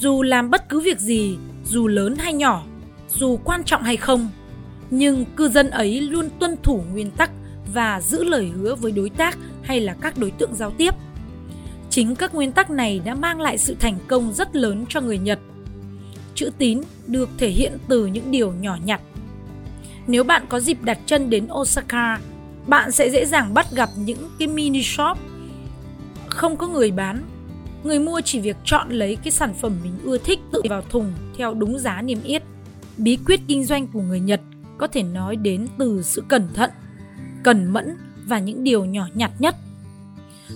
Dù 0.00 0.22
làm 0.22 0.50
bất 0.50 0.68
cứ 0.68 0.80
việc 0.80 1.00
gì, 1.00 1.36
dù 1.64 1.86
lớn 1.86 2.14
hay 2.18 2.32
nhỏ, 2.32 2.64
dù 3.08 3.38
quan 3.44 3.64
trọng 3.64 3.82
hay 3.82 3.96
không, 3.96 4.28
nhưng 4.94 5.24
cư 5.36 5.48
dân 5.48 5.70
ấy 5.70 6.00
luôn 6.00 6.28
tuân 6.38 6.56
thủ 6.62 6.82
nguyên 6.92 7.10
tắc 7.10 7.30
và 7.74 8.00
giữ 8.00 8.24
lời 8.24 8.50
hứa 8.56 8.74
với 8.74 8.92
đối 8.92 9.10
tác 9.10 9.38
hay 9.62 9.80
là 9.80 9.94
các 10.00 10.18
đối 10.18 10.30
tượng 10.30 10.54
giao 10.54 10.70
tiếp. 10.70 10.94
Chính 11.90 12.14
các 12.14 12.34
nguyên 12.34 12.52
tắc 12.52 12.70
này 12.70 13.00
đã 13.04 13.14
mang 13.14 13.40
lại 13.40 13.58
sự 13.58 13.76
thành 13.80 13.98
công 14.08 14.32
rất 14.32 14.56
lớn 14.56 14.84
cho 14.88 15.00
người 15.00 15.18
Nhật. 15.18 15.38
Chữ 16.34 16.50
tín 16.58 16.80
được 17.06 17.28
thể 17.38 17.48
hiện 17.48 17.78
từ 17.88 18.06
những 18.06 18.30
điều 18.30 18.52
nhỏ 18.52 18.76
nhặt. 18.84 19.00
Nếu 20.06 20.24
bạn 20.24 20.42
có 20.48 20.60
dịp 20.60 20.82
đặt 20.82 20.98
chân 21.06 21.30
đến 21.30 21.48
Osaka, 21.52 22.18
bạn 22.66 22.92
sẽ 22.92 23.10
dễ 23.10 23.26
dàng 23.26 23.54
bắt 23.54 23.66
gặp 23.72 23.88
những 23.96 24.30
cái 24.38 24.48
mini 24.48 24.82
shop 24.82 25.18
không 26.26 26.56
có 26.56 26.68
người 26.68 26.90
bán. 26.90 27.22
Người 27.84 27.98
mua 27.98 28.20
chỉ 28.20 28.40
việc 28.40 28.56
chọn 28.64 28.90
lấy 28.90 29.16
cái 29.24 29.30
sản 29.30 29.54
phẩm 29.54 29.72
mình 29.82 29.92
ưa 30.02 30.18
thích 30.18 30.38
tự 30.52 30.62
vào 30.68 30.82
thùng 30.82 31.12
theo 31.36 31.54
đúng 31.54 31.78
giá 31.78 32.02
niêm 32.02 32.22
yết. 32.22 32.42
Bí 32.96 33.18
quyết 33.26 33.40
kinh 33.48 33.64
doanh 33.64 33.86
của 33.86 34.00
người 34.00 34.20
Nhật 34.20 34.40
có 34.78 34.86
thể 34.86 35.02
nói 35.02 35.36
đến 35.36 35.66
từ 35.78 36.02
sự 36.02 36.24
cẩn 36.28 36.48
thận, 36.54 36.70
cẩn 37.42 37.72
mẫn 37.72 37.96
và 38.26 38.38
những 38.38 38.64
điều 38.64 38.84
nhỏ 38.84 39.06
nhặt 39.14 39.30
nhất. 39.38 39.56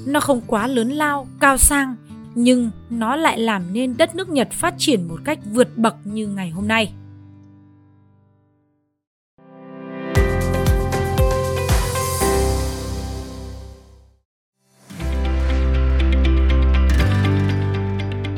Nó 0.06 0.20
không 0.20 0.40
quá 0.46 0.66
lớn 0.66 0.90
lao, 0.90 1.26
cao 1.40 1.56
sang, 1.56 1.96
nhưng 2.34 2.70
nó 2.90 3.16
lại 3.16 3.38
làm 3.38 3.72
nên 3.72 3.96
đất 3.96 4.14
nước 4.14 4.28
Nhật 4.28 4.48
phát 4.52 4.74
triển 4.78 5.08
một 5.08 5.20
cách 5.24 5.38
vượt 5.52 5.78
bậc 5.78 5.94
như 6.04 6.26
ngày 6.28 6.50
hôm 6.50 6.68
nay. 6.68 6.92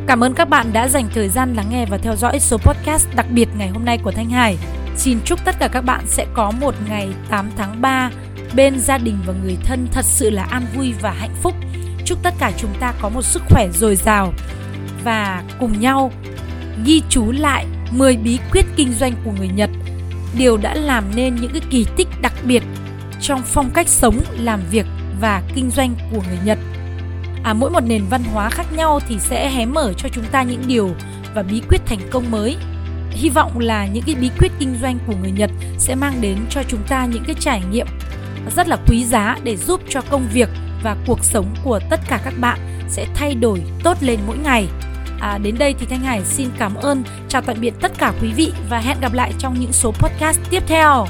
Cảm 0.09 0.25
ơn 0.25 0.35
các 0.35 0.49
bạn 0.49 0.73
đã 0.73 0.89
dành 0.89 1.09
thời 1.15 1.29
gian 1.29 1.55
lắng 1.55 1.67
nghe 1.71 1.87
và 1.87 1.99
theo 1.99 2.17
dõi 2.17 2.41
số 2.41 2.59
podcast 2.59 3.09
đặc 3.17 3.27
biệt 3.31 3.49
ngày 3.59 3.69
hôm 3.69 3.85
nay 3.85 3.99
của 4.05 4.13
Thanh 4.13 4.31
Hải. 4.31 4.59
Xin 4.99 5.19
chúc 5.25 5.45
tất 5.45 5.55
cả 5.59 5.69
các 5.69 5.81
bạn 5.81 6.05
sẽ 6.07 6.27
có 6.35 6.51
một 6.61 6.75
ngày 6.89 7.09
8 7.31 7.51
tháng 7.57 7.81
3 7.81 8.11
bên 8.57 8.81
gia 8.81 8.99
đình 8.99 9.19
và 9.27 9.35
người 9.45 9.57
thân 9.65 9.89
thật 9.93 10.05
sự 10.05 10.31
là 10.31 10.43
an 10.43 10.67
vui 10.75 10.95
và 11.01 11.11
hạnh 11.11 11.35
phúc. 11.43 11.55
Chúc 12.05 12.19
tất 12.23 12.35
cả 12.39 12.53
chúng 12.59 12.71
ta 12.81 12.95
có 13.01 13.09
một 13.09 13.23
sức 13.23 13.43
khỏe 13.51 13.69
dồi 13.73 13.97
dào 13.97 14.33
và 15.05 15.43
cùng 15.61 15.81
nhau 15.81 16.13
ghi 16.85 17.03
chú 17.09 17.33
lại 17.33 17.67
10 17.91 18.17
bí 18.17 18.39
quyết 18.53 18.65
kinh 18.77 18.93
doanh 18.93 19.13
của 19.25 19.33
người 19.39 19.49
Nhật. 19.49 19.71
Điều 20.39 20.57
đã 20.57 20.75
làm 20.75 21.05
nên 21.15 21.35
những 21.35 21.53
cái 21.53 21.63
kỳ 21.71 21.87
tích 21.97 22.09
đặc 22.23 22.33
biệt 22.45 22.63
trong 23.21 23.43
phong 23.45 23.71
cách 23.75 23.89
sống, 23.89 24.21
làm 24.39 24.61
việc 24.71 24.87
và 25.21 25.43
kinh 25.55 25.71
doanh 25.71 25.95
của 26.13 26.23
người 26.29 26.39
Nhật. 26.45 26.59
À, 27.43 27.53
mỗi 27.53 27.71
một 27.71 27.81
nền 27.81 28.03
văn 28.11 28.23
hóa 28.33 28.51
khác 28.51 28.67
nhau 28.73 29.01
thì 29.09 29.19
sẽ 29.19 29.51
hé 29.51 29.67
mở 29.67 29.93
cho 29.97 30.09
chúng 30.09 30.25
ta 30.25 30.43
những 30.43 30.63
điều 30.67 30.91
và 31.35 31.43
bí 31.43 31.63
quyết 31.69 31.81
thành 31.87 32.01
công 32.11 32.31
mới 32.31 32.57
hy 33.19 33.29
vọng 33.29 33.59
là 33.59 33.87
những 33.87 34.03
cái 34.07 34.15
bí 34.15 34.31
quyết 34.39 34.53
kinh 34.59 34.77
doanh 34.83 34.99
của 35.07 35.15
người 35.21 35.31
Nhật 35.31 35.51
sẽ 35.79 35.95
mang 35.95 36.21
đến 36.21 36.39
cho 36.51 36.63
chúng 36.69 36.81
ta 36.89 37.07
những 37.07 37.25
cái 37.27 37.37
trải 37.41 37.63
nghiệm 37.71 37.87
rất 38.57 38.69
là 38.69 38.77
quý 38.89 39.05
giá 39.05 39.37
để 39.45 39.57
giúp 39.57 39.81
cho 39.89 40.01
công 40.11 40.29
việc 40.33 40.49
và 40.83 40.97
cuộc 41.07 41.25
sống 41.25 41.55
của 41.65 41.81
tất 41.91 42.01
cả 42.09 42.21
các 42.25 42.35
bạn 42.41 42.59
sẽ 42.89 43.07
thay 43.15 43.35
đổi 43.35 43.63
tốt 43.85 43.97
lên 44.01 44.19
mỗi 44.27 44.37
ngày. 44.39 44.69
À, 45.21 45.39
đến 45.39 45.55
đây 45.59 45.75
thì 45.79 45.87
Thanh 45.87 46.01
Hải 46.01 46.25
xin 46.25 46.49
cảm 46.59 46.75
ơn, 46.75 47.03
chào 47.29 47.43
tạm 47.43 47.57
biệt 47.61 47.75
tất 47.81 47.93
cả 47.99 48.13
quý 48.23 48.33
vị 48.37 48.53
và 48.71 48.79
hẹn 48.79 49.01
gặp 49.01 49.13
lại 49.15 49.33
trong 49.39 49.61
những 49.61 49.73
số 49.73 49.93
podcast 49.93 50.41
tiếp 50.51 50.63
theo. 50.67 51.07